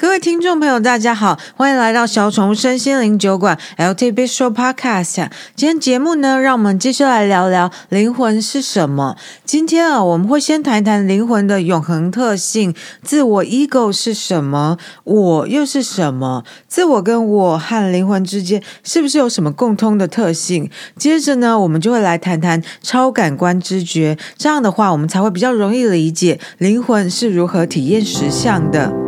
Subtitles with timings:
[0.00, 5.28] 各位听众朋友，大家好，欢迎来到小宠物身心灵酒馆 LT Bistro Podcast。
[5.56, 9.16] 今天节目呢，让我们继续来聊聊灵魂是什么。
[9.44, 12.72] 今天啊，我们会先谈谈灵魂的永恒特性，
[13.02, 16.44] 自我 Ego 是什么，我又是什么？
[16.68, 20.70] 自我跟我和灵魂之间是不是有什么共通的特性？
[20.96, 24.16] 接着呢，我们就会来谈谈超感官知觉。
[24.36, 29.07] 这样的话，我们才会比较容易理解灵魂是如何体验实相的。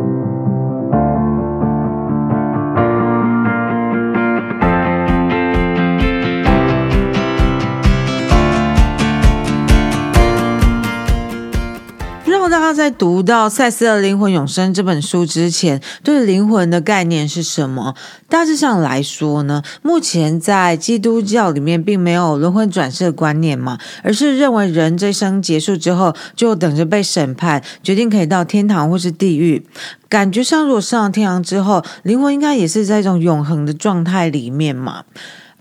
[12.73, 17.95] 在读到赛斯的《灵魂永生》这本书之前，对灵魂的概念是什么？
[18.29, 29.65] 大致上来说呢，目前在基督教里面并没有轮回转世的观念嘛，而是认为人这一生结束之后，就等着被审判，决定可以到天堂或是地狱。
[30.07, 35.03] 感觉上，如果上了天堂之后，灵魂应该也是在一种永恒的状态里面嘛。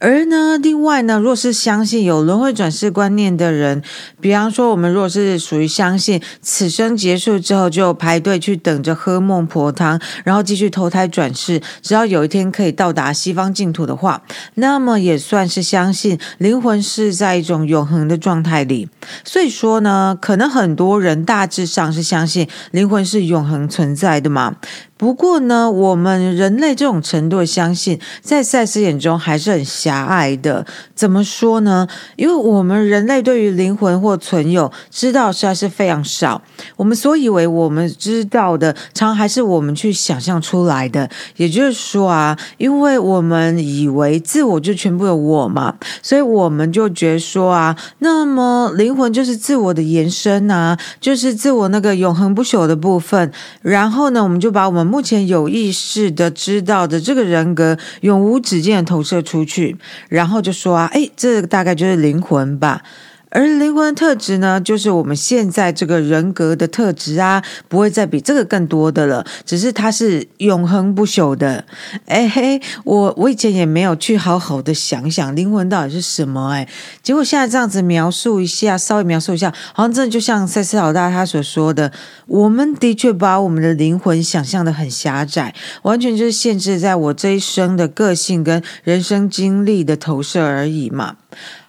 [0.01, 3.83] 而呢，另外呢，若是相信有轮回转世观念的人，
[4.19, 14.23] 比方说我们若是属于相信此生结束之后就排队去等着喝孟婆汤，然后继续投胎转世，直到有一天可以到达西方净土的话，
[14.55, 18.89] 那么也算是相信灵魂是在一种永恒的状态里。
[19.23, 24.56] 所以说呢，可能很多人大致上是相信灵魂是永恒存在的嘛。
[25.01, 30.67] 不过呢，我们人类这种程度的相信，在赛斯眼中还是很狭隘的。
[30.95, 31.89] 怎么说呢？
[32.17, 36.43] 因为我们人类对于灵魂或存有知道实在是非常少。
[36.77, 41.09] 我们所以为我们知道的，常还是我们去想象出来的。
[41.37, 53.33] 也就是说啊，因为我们以为自我就全部有我嘛，所以我们就觉得说啊，那么灵魂就是自我的延伸啊，就是自我那个永恒不朽的部分。
[53.62, 59.77] 然后呢，我们就把我们目前有意识的知道的这个人格永无止境的投射出去，
[60.08, 62.82] 然后就说啊，诶，这个大概就是灵魂吧。
[63.30, 69.24] 而灵魂特质呢，就是我们现在这个人格的特质啊，不会再比这个更多的了。
[69.46, 71.64] 只是它是永恒不朽的。
[72.06, 76.68] 哎嘿，我我以前也没有去好好的想想灵魂到底是什么哎，
[77.02, 81.92] 结果现在这样子描述一下，稍微描述一下，好像真的就像赛斯老大他所说的，
[82.26, 91.16] 我们的确把我们的灵魂想象得很狭窄，完全就是限制在我这一生的个性跟人生经历的投射而已嘛。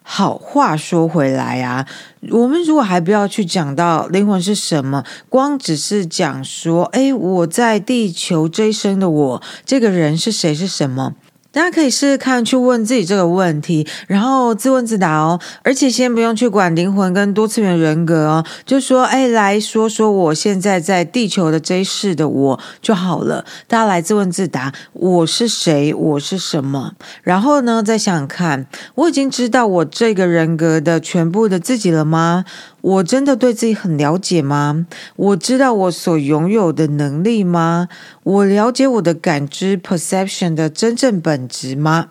[0.04, 1.88] 好，话说回来啊，
[2.32, 11.14] 我们如果还不要去讲到灵魂是什么，光只是讲说，哎，我在地球这一生的我，这个人是谁是什么？
[11.54, 15.38] 大家可以试试看，去问自己这个问题，然后自问自答哦。
[15.64, 23.44] 而且先不用去管灵魂跟多次元人格哦，就说，哎，来说说我现在在地球的这一世的我就好了。
[23.68, 25.94] 大家来自问自答，我是谁？
[25.94, 26.94] 我是什么？
[27.22, 32.46] 然后呢，再想想看，我已经知道我这个人格的全部的自己了吗？
[32.82, 34.88] 我真的对自己很了解吗？
[35.16, 37.88] 我知道我所拥有的能力吗？
[38.24, 42.10] 我了解我的感知 （perception） 的真正本质吗？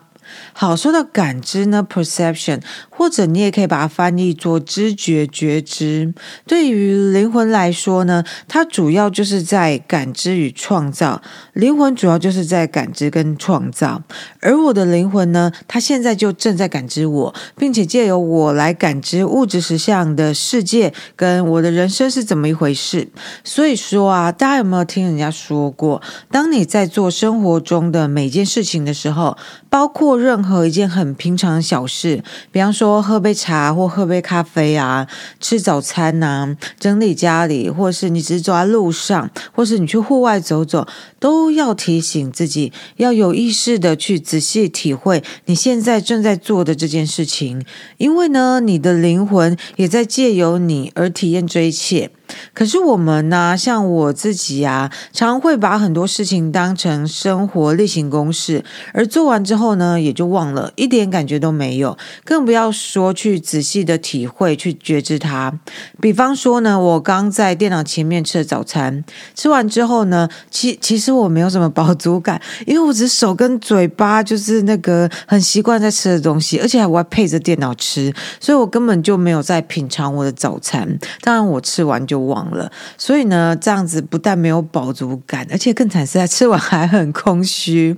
[0.53, 2.61] 好，说到感知呢，perception，
[3.01, 6.13] 或者你也可以把它翻译做知觉、觉知。
[6.45, 11.19] 对于灵魂来说呢，它主要就是在感知与创造。
[11.53, 14.03] 灵魂主要就是在感知跟创造，
[14.39, 23.07] 而我的灵魂呢，它现在就正在感知我，并且借由我来感知物质实相的世界跟我的人生是怎么一回事。
[23.43, 29.35] 所以说啊，大家有没有听人家说过，当你在做生活中的每件事情的时候，
[29.71, 35.07] 包括任何一件很平常的小事，比方说喝杯茶或喝杯咖啡啊，
[35.39, 40.87] 吃早餐呐、啊，整理家里，或是你只是走在路上，或是你去户外走走，
[41.21, 47.63] 都要提醒自己，要有意识的去仔细体会你现在正在做的这件事情，
[47.97, 52.09] 因为呢，你的灵魂也在借由你而体验这一切。
[52.53, 58.63] 可是我们呢，像我自己啊，常会把很多事情当成生活例行公事，
[58.93, 65.59] 而做完之后呢，也就忘了，一点感觉都没有，更不要说去仔细的体会、去觉知它。
[65.99, 69.03] 比方说呢，我刚在电脑前面吃了早餐，
[69.35, 80.97] 吃完之后呢，其其实我没有什么饱足感，因为我只手跟嘴巴就是那个很习惯在吃的东西，而且我还配着电脑吃，所以我根本就没有在品尝我的早餐。
[81.19, 82.21] 当然，我吃完就。
[82.21, 87.97] 忘了，所以呢，这样子不但没有饱足感，而且更惨是在吃完还很空虚。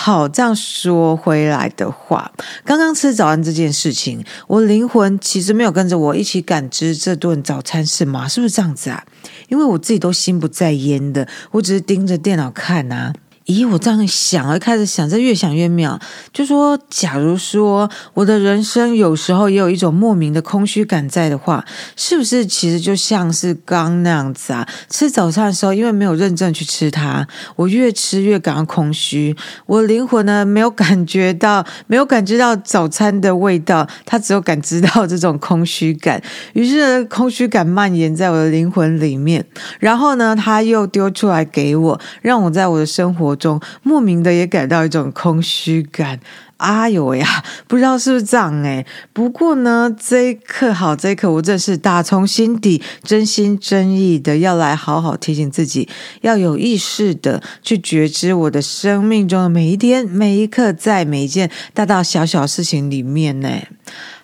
[0.00, 2.30] 好，这样说回来的话，
[2.64, 8.28] 刚刚吃早餐这件事情，我灵魂其实没有跟着我一起感知这顿早餐，是吗？
[8.28, 9.04] 是不是这样子啊？
[9.48, 13.12] 因为我自己都心不在焉的，我只是盯着电脑看啊。
[13.48, 15.98] 咦，我这样想，我开始想，这越想越妙。
[16.34, 21.64] 就说，假如说我的人生有时候也有一种莫名的空虚感在的话，
[21.96, 24.68] 是不是其实就像是刚那样子啊？
[24.90, 29.34] 吃早餐的时候，因为没有认真去吃它，我越吃越感到空虚。
[29.64, 36.22] 我灵魂呢，没有感觉到，没有感觉到早餐的味道，它只有感知到这种空虚感。
[36.52, 39.42] 于是空虚感蔓延在我的灵魂里面，
[39.80, 46.20] 然后呢，它又丢出来给我，让我在我的生活中莫名的也感到一种空虚感，
[46.58, 47.26] 啊哟呀，
[47.66, 48.84] 不知道是不是这样哎。
[49.12, 55.88] 不过呢，这一刻好，这一刻我真是打从心底、真心真意的要来好好提醒自己，
[56.20, 63.48] 要有意识的去觉知我的生命中的每一天、每一刻，在每一件大大小小事情里面呢。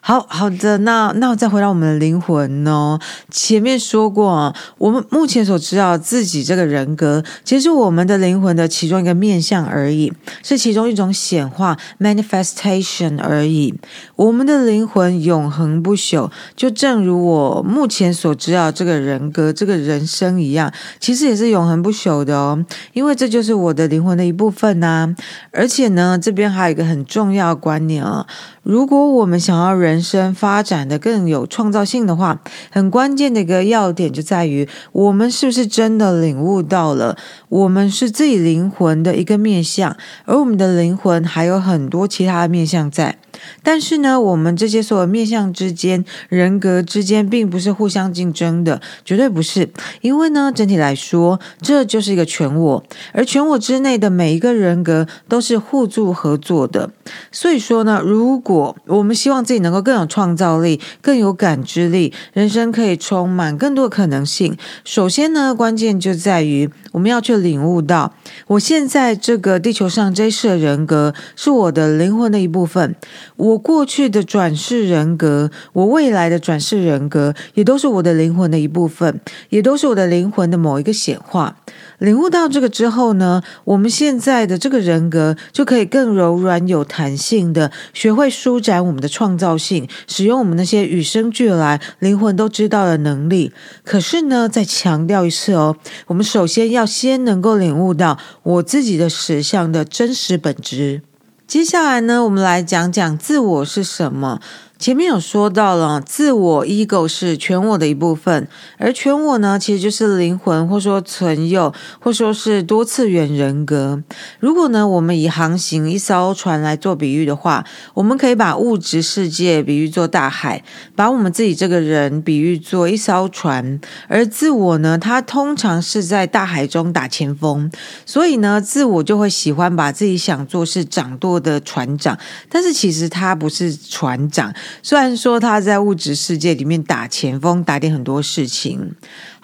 [0.07, 3.01] 好好的，那那我再回到我们的灵魂哦。
[3.31, 11.79] 前面说过，我们目前所知道自己这个人格，其实是我们的灵魂的其中一个面向而已，是其中一种显化
[12.25, 13.75] （manifestation） 而已。
[14.17, 22.65] 我们的灵魂永恒不朽，就正如我目前所知道这个人格、这个人生一样，其实也是永恒不朽的哦。
[22.93, 25.15] 因为这就是我的灵魂的一部分呐、
[25.51, 28.27] 而且呢，这边还有一个很重要的观念啊、
[28.63, 37.17] 如果我们想要人生发展的更有创造性的话，很关键的一个要点就在于，我们是不是真的领悟到了，
[37.49, 43.19] 我们是自己灵魂的一个面向，而我们的灵魂还有很多其他的面向在。
[43.63, 49.69] 但是呢，我们这些所有面向之间、人格之间，并不是互相竞争的，绝对不是。
[50.01, 56.91] 因为呢，整体来说，这就是一个全我，而全我之内的每一个人格都是互助合作的。
[57.33, 68.15] 所以说呢，如果我们希望自己能够更有创造力、更有感知力，人生可以充满更多可能性，首先呢，关键就在于我们要去领悟到，
[68.47, 72.95] 我现在这个地球上这一世的人格是我的灵魂的一部分。
[73.37, 81.57] 我过去的转世人格，我未来的转世人格，也都是我的灵魂的一部分，也都是我的灵魂的某一个显化。
[81.99, 93.53] 领悟到这个之后呢，我们现在的这个人格就可以更柔软、有弹性的学会舒展我们的创造性，使用我们那些与生俱来、灵魂都知道的能力。
[93.85, 95.77] 可是呢，再强调一次哦，
[96.07, 101.03] 我们首先要先能够领悟到我自己的实相的真实本质。
[101.47, 104.41] 接下来呢，我们来讲讲自我是什么。
[104.85, 108.47] 前面有说到了，自我 ego 是全我的一部分，
[108.77, 114.03] 而全我呢，其实就是灵魂，或说存有，或说是多次元人格。
[114.41, 117.65] 如果呢，我们以航行一艘船来做比喻的话，
[117.95, 120.63] 我们可以把物质世界比喻作大海，
[120.95, 127.71] 把我们自己这个人比喻作一艘船，而自我呢，它通常是在大海中打前锋，
[128.05, 132.19] 所以呢，自我就会喜欢把自己想做是掌舵的船长，
[132.51, 134.53] 但是其实他不是船长。
[134.83, 138.95] 虽然说他在物质世界里面打前锋，打点很多事情。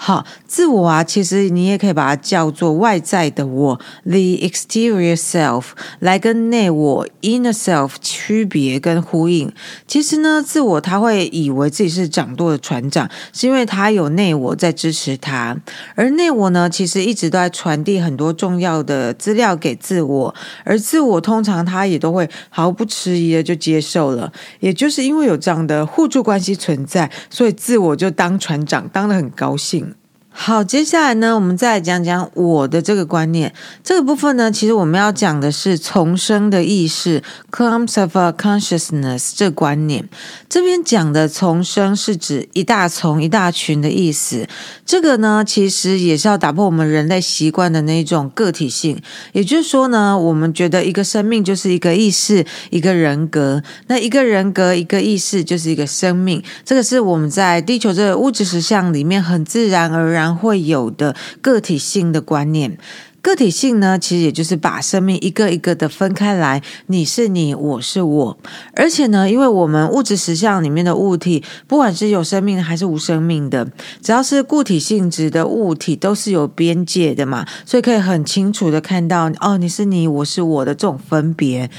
[0.02, 5.64] 好，自我啊，其实你也可以把它叫做外在的我，the exterior self，
[5.99, 9.52] 来跟内我 inner self 区别跟呼应。
[9.87, 15.55] 其实呢，自我他会以为自己是掌舵的船长，是因为他有内我在支持他，
[15.94, 24.33] 而内我呢，其实一直都在传递很多重要的资料给自我，而自我通常他也都会毫不迟疑的就接受了。
[24.61, 29.89] 也就是因为有这样的互助关系存在，所以自我就当船长，当得很高兴。
[30.32, 33.52] 好，接下来呢，我们再来讲讲我的这个观念。
[33.84, 40.08] 这个部分呢，其实我们要讲的是重生的意识 （clumps of consciousness） 这个观念。
[40.49, 44.46] 这边讲的重生是指一大丛、一大群的意思。
[44.87, 49.02] 这个呢，其实也是要打破我们人类习惯的那种个体性。
[49.32, 53.62] 也就是说呢，我们觉得一个生命就是一个意识、一个人格。
[53.88, 56.42] 那一个人格、一个意识就是一个生命。
[56.64, 60.20] 这个是我们在地球这个物质实相里面很自然而然。
[60.21, 62.77] 然会有的个体性的观念，
[63.23, 68.39] 个体性呢，其实也就是把生命一个一个的分开来，你是你，我是我。
[68.75, 73.67] 而且呢，因为我们物质实相里面的物体，不管是有生命的还是无生命的，
[74.03, 81.71] 只要是固体性质的物体，都是有边界的嘛，所以可以很清楚的看到，哦，你是你，我是我的这种分别。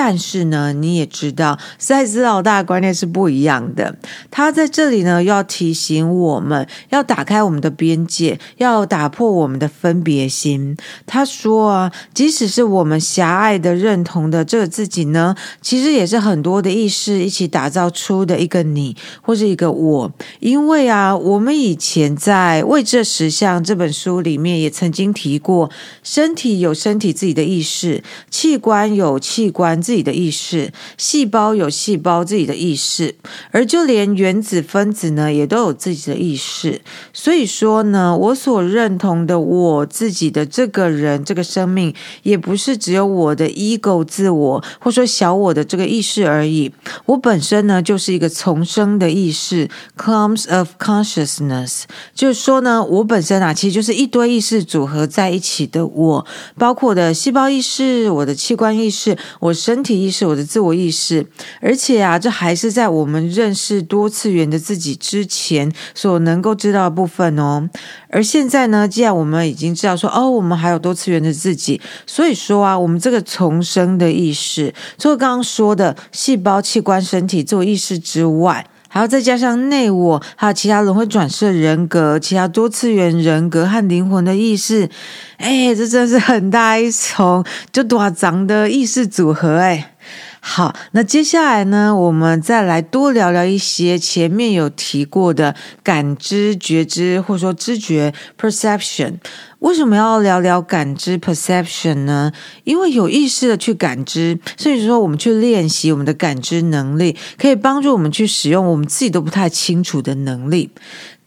[0.00, 3.96] 但是呢，你也知道，赛斯老大的观念是不一样的。
[4.30, 10.76] 他在这里呢，要提醒我们要打开我们的边界，要打破我们的分别心。
[11.04, 20.12] 他说啊，即使是我们狭隘的认同的这个自己呢，其实也是很多的意识一起打造出的一个你或是一个我。
[20.38, 25.68] 因为啊，我们以前在《未知的实相》这本书里面也曾经提过，
[26.04, 33.14] 身体有身体自己的意识，器官有器官自己的意识，细胞有细胞自己的意识，
[33.52, 36.82] 而就连原子分子呢，也都有自己的意识。
[37.14, 46.70] 所以说呢，我所认同的我自己的这个人、这个生命，也不是只有我的 ego 自我，或说小我的这个意识而已。
[47.06, 51.84] 我本身呢，就是一个重生的意识，clumps of consciousness。
[52.14, 56.26] 就是说呢，我本身啊，其实就是一堆意识组合在一起的我，
[56.58, 59.78] 包括我的细胞意识、我的器官意识、我是身。
[59.82, 61.24] 体意识，我的自我意识，
[61.62, 67.70] 而且啊，这还是在我们认识多次元的自己之前所能够知道的部分哦。
[68.10, 84.88] 而现在呢，既然我们已经知道说，哦，我们还有多次元的自己，所以说啊，我们这个重生的意识，除了刚刚说的细胞、器官、身体、自我意识之外，还要再加上内我，还有其他轮回转世人格、其他多次元人格和灵魂的意识。
[85.36, 89.92] 哎，这真的是很大一重，就多长的意识组合哎。
[90.40, 99.14] 好，那接下来呢，我们再来多聊聊一些前面有提过的感知、觉知，或者说知觉 （perception）。
[99.60, 102.32] 为什么要聊聊感知 （perception） 呢？
[102.64, 110.70] 因为有意识的去感知，甚至说我们去练习我们的感知能力，可以帮助我们去使用我们自己都不太清楚的能力。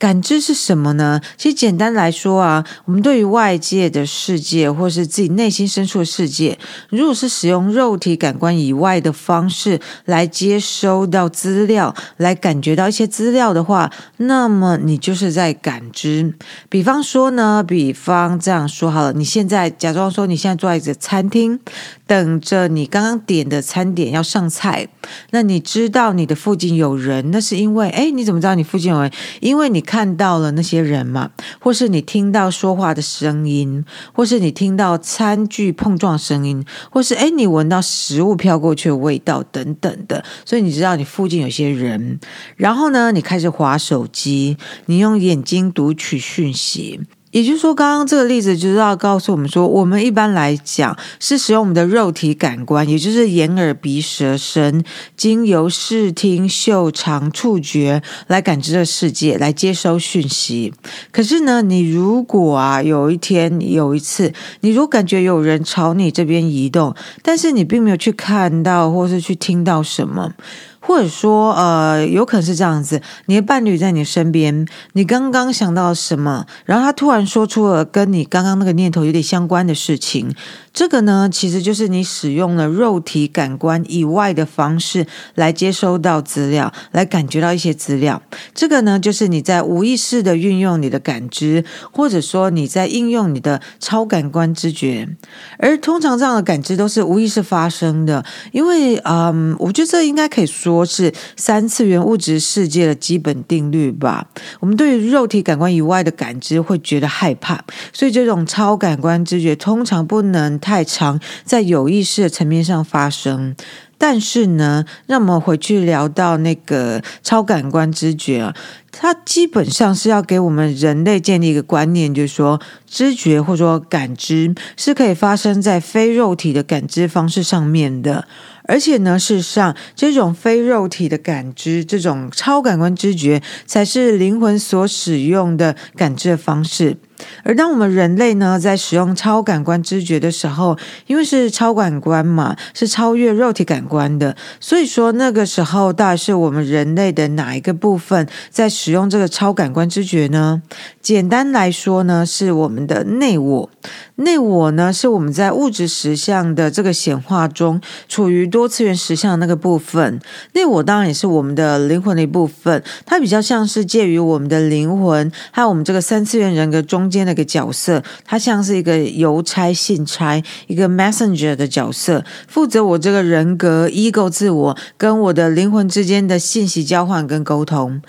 [0.02, 1.22] 感知是什么呢？
[1.38, 6.58] 其实简单来说啊，我们对于外界的世界，或是自己内心深处的世界，
[6.90, 16.34] 如果是使用肉体感官以外的方式来接收到资料，来感觉到一些资料的话，那么你就是在感知。
[16.68, 21.60] 比方说呢，比方这样说好了，你现在假装说你现在坐在一个餐厅，
[22.08, 24.88] 等着你刚刚点的餐点要上菜，
[25.30, 29.12] 那你知道你的附近有人，那是因为，哎，你怎么知道你附近有人？
[29.42, 29.82] 因为你。
[29.92, 42.20] 看到了那些人嘛，或是你听到说话的声音，或是你听到餐具碰撞声音，或是诶，你闻到食物飘过去的味道等等的，所以你知道你附近有些人。
[42.56, 44.56] 然后呢，你开始划手机，
[44.86, 47.02] 你用眼睛读取讯息。
[47.32, 54.84] 也就是说，刚刚这个例子就是要告诉我们说，我们一般来讲是使用我们的肉体感官，也就是眼、耳、鼻、舌、身，
[55.16, 60.74] 经由视听、嗅、尝、触觉来感知这世界，来接收讯息。
[61.12, 70.34] 可是呢，你如果啊有一天有一次，你如果感觉有人朝你这边移动，但是你并没有去看到或是去听到什么。
[70.82, 80.36] 或者说，呃，有可能是这样子，你的伴侣在你身边，你刚刚想到什么，然后他突然说出了跟你刚刚那个念头有点相关的事情。
[80.74, 88.22] 这个呢，其实就是你使用了肉体感官以外的方式来接收到资料，来感觉到一些资料。
[88.56, 95.10] 这个呢，就是你在无意识的运用你的感知，或者说你在应用你的超感官知觉。
[95.58, 98.24] 而通常这样的感知都是无意识发生的，
[98.54, 104.26] 因为，嗯，我觉得这应该可以说是三次元物质世界的基本定律吧。
[104.62, 107.62] 我们对于肉体感官以外的感知会觉得害怕，
[107.92, 110.61] 所以这种超感官知觉通常不能。
[110.62, 113.56] 太长，在有意识的层面上发生，
[113.98, 118.56] 但是呢，让我们回去聊到那个超感官知觉啊，
[118.92, 128.28] 它基本上是要给我们人类建立一个观念，就是说，知觉或者说感知是可以发生在非肉体的感知方式上面的，
[128.64, 136.98] 而且呢，事实上，这种非肉体的感知，这种超感官知觉，才是灵魂所使用的感知的方式。
[137.44, 150.62] 而当我们人类呢，在使用超感官知觉的时候，因为是超感官嘛，是超越肉体感官的，所以说那个时候到底是我们人类的哪一个部分在使用这个超感官知觉呢？
[151.02, 153.70] 简单来说呢，是我们的内我。
[154.16, 160.20] 内我呢，是我们在物质实相的这个显化中，处于多次元实相的那个部分。
[160.54, 178.02] 内我当然也是我们的灵魂的一部分，它比较像是介于我们的灵魂还有我们这个三次元人格中间的一个角色，它像是一个邮差、信差，一个 messenger 的角色，负责我这个人格 ego 自我跟我的灵魂之间的信息交换跟沟通。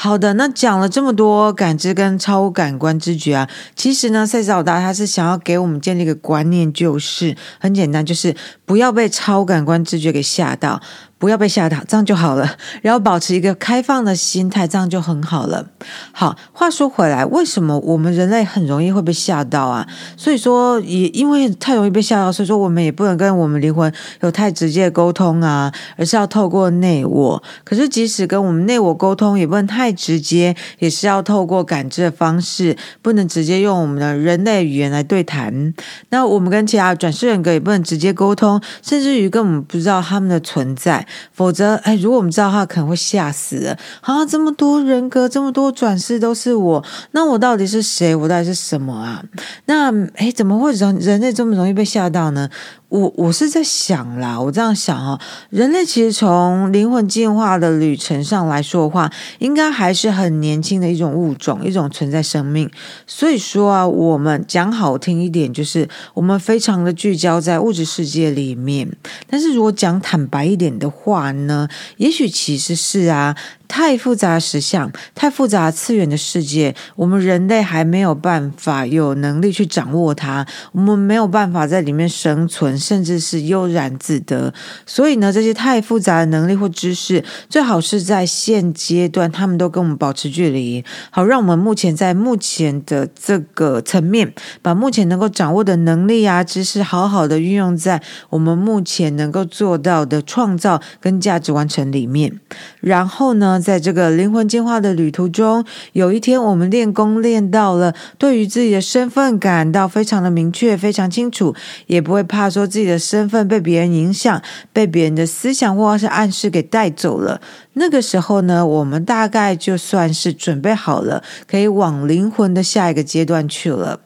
[0.00, 10.80] 好的，那讲了这么多感知跟超感官知觉啊，其实呢，赛斯老大他是想要给我们建立一个观念，就是很简单，就是不要被超感官知觉给吓到。
[11.18, 12.48] 不要被吓到，这样就好了。
[12.80, 15.66] 然后保持一个开放的心态，这样就很好了。
[16.12, 19.86] 好，话说回来，为什么我们人类很容易会被吓到啊？
[20.16, 27.42] 所以说，也因为太容易被吓到，所以说我们也不能跟我们灵魂有太直接的沟通啊，而是要透过内我。
[27.64, 35.74] 可是，即使跟我们内我沟通，也不能太直接，也是要透过感知的方式，不能直接用我们的人类语言来对谈。
[36.10, 41.06] 那我们跟其他转世人格也不能直接沟通，甚至于根本不知道他们的存在。
[41.32, 43.76] 否则，哎，如果我们知道的话，可能会吓死了。
[44.00, 48.14] 啊，这么多人格，这么多转世都是我，那我到底是谁？
[48.14, 49.22] 我到底是什么啊？
[49.66, 52.48] 那，哎，怎么会人人类这么容易被吓到呢？
[52.88, 62.70] 我我是在想啦，我这样想啊，人类其实从灵魂进化的旅程上来说的话，应该还是很年轻的一种物种，一种存在生命。
[63.06, 68.90] 所以说啊，我们讲好听一点，就是我们非常的聚焦在物质世界里面。
[69.28, 71.68] 但是如果讲坦白一点的话呢，
[71.98, 73.36] 也许其实是啊。
[73.68, 84.52] 太复杂实相，太复杂次元的世界，我们人类还没有办法有能力去掌握它，我们没有办法在里面生存，甚至是悠然自得。
[84.86, 94.32] 所以呢，这些太复杂的能力或知识，最好是在现阶段，他们都跟我们保持距离，好让我们目前在目前的这个层面，
[94.62, 102.40] 把目前能够掌握的能力啊、知识，好好的运用在我们目前能够做到的创造跟价值完成里面。
[102.80, 111.54] 然后呢，在这个灵魂进化的旅途中，有一天我们练功练到了，对于自己的身份感到非常的明确、非常清楚，
[111.86, 117.40] 也不会怕说自己的身份被别人影响、被别人的思想或是暗示给带走了。
[117.74, 124.00] 那个时候呢，我们大概就算是准备好了，可以往灵魂的下一个阶段去了。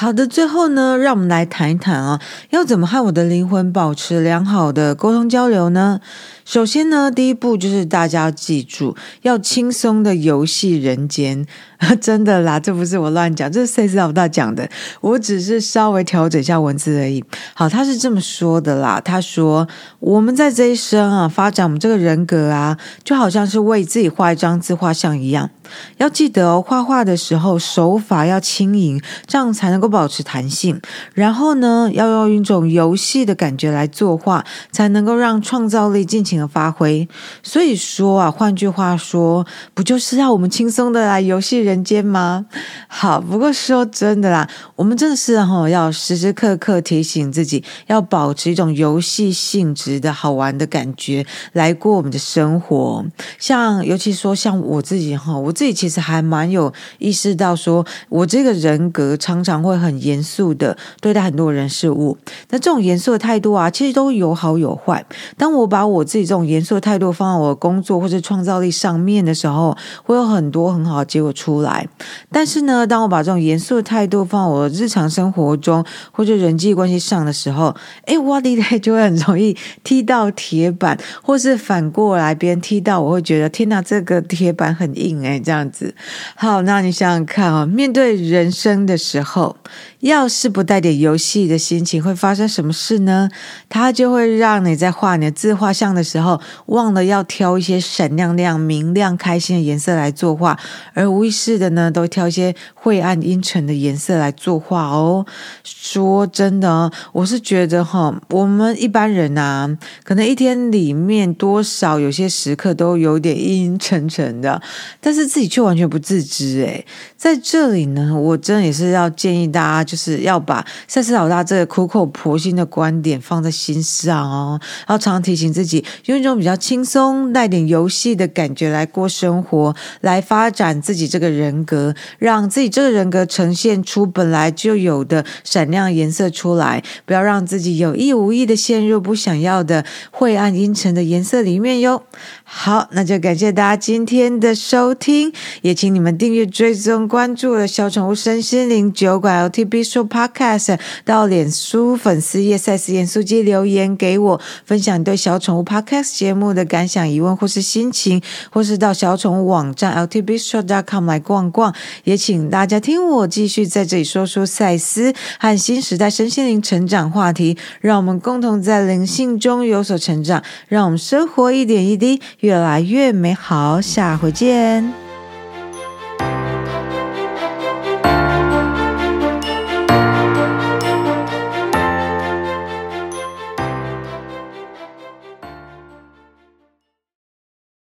[0.00, 6.00] 好的，最后呢，让我们来谈一谈啊，要怎么和我的灵魂保持良好的沟通交流呢？
[6.44, 11.44] 首先呢，第一步就是大家要记住，要轻松的游戏人间。
[12.00, 14.68] 真的啦，这不是我乱讲，这是赛斯老大讲的，
[15.00, 17.24] 我只是稍微调整一下文字而已。
[17.54, 19.66] 好，他是这么说的啦，他说
[20.00, 25.50] 我们在这一生啊，发展我们这个人格啊，就好像是为自己画一张自画像一样。
[25.98, 30.80] 要记得，画画的时候手法要轻盈，这样才能够保持弹性。
[31.12, 34.42] 然后呢，要用一种游戏的感觉来作画，
[34.72, 37.06] 才能够让创造力尽情的发挥。
[37.42, 42.46] 所以说啊，换句话说，不就是要我们轻松的来游戏人间吗？
[42.88, 53.04] 好，不过说真的啦，我们真的是哈，要时时刻刻提醒自己，要保持一种游戏性质的好玩的感觉来过我们的生活。
[53.38, 62.16] 像尤其说像我自己哈，我自己其实还蛮有意识到说，我这个人格常常会很严肃的对待很多人事物。
[62.50, 65.04] 那这种严肃的态度啊，其实都有好有坏。
[65.36, 71.86] 当我把我自己这种严肃的态度放在我的工作或者创造力上面的时候，会有很多很好的结果出来，
[72.30, 77.74] 但是呢，当我把这种严肃的态度放我日常生活中或者人际关系上的时候，
[78.06, 85.94] 哎，哇哩嘞，就会很容易踢到铁板，或是反过来别人踢到，我会觉得天哪，这个铁板很硬哎，这样子。
[86.34, 89.56] 好，那你想想看啊，面对人生的时候，
[90.00, 93.28] 要是不带点游戏的心情，会发生什么事呢？
[93.68, 100.58] 它就会让你在画你的自画像的时候，忘了要挑一些闪亮亮、明亮、开心的颜色来作画，
[100.94, 105.24] 而无意识是的呢，都挑一些晦暗阴沉的颜色来作画哦。
[105.64, 114.60] 说真的，我是觉得哈，我们一般人呐，可能一天里面多少有些时刻都有点阴阴沉沉的，
[115.00, 116.84] 但是自己却完全不自知诶。
[117.16, 119.78] 在这里呢，我真的也是要建议大家。
[119.84, 142.02] 就是要把赛斯老大这个苦口婆心的观点放在心上哦，然后常常提醒自己，用一种比较轻松、带点游戏的感觉来过生活，来发展自己这个人人格，让自己这个人格呈现出本来就有的闪亮颜色出来，不要让自己有意无意的陷入不想要的晦暗阴沉的颜色里面哟。
[142.44, 149.78] 好，那就感谢大家今天的收听，也请你们订阅、追踪、关注了小宠物身心灵酒馆 LTB。
[149.78, 158.20] Show Podcast 到脸书粉丝页赛斯盐酥鸡留言给我，分享对小宠物 Podcast 节目的感想、疑问或是心情，
[158.50, 161.74] 或是到小宠物网站 ltbstore.com 来逛逛。
[162.04, 173.80] 也请大家听我继续在这里说说赛斯和新时代身心灵成长话题，让我们共同在灵性中有所成长，让我们生活一点一滴越来越美好。
[173.80, 175.07] 下回见。